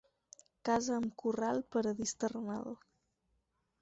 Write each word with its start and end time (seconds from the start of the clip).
Casa 0.69 0.95
amb 0.95 1.13
corral, 1.23 1.61
paradís 1.77 2.15
terrenal. 2.25 2.77